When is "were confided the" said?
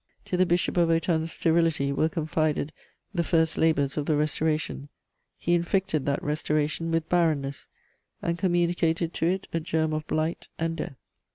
1.93-3.23